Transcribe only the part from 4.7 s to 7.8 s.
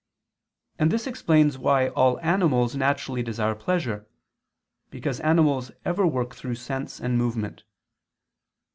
because animals ever work through sense and movement.